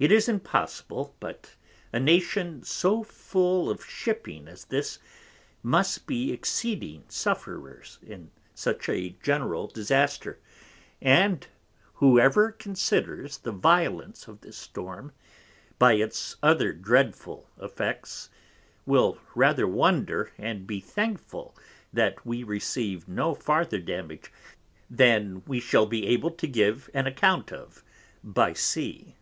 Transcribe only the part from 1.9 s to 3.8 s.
a Nation so full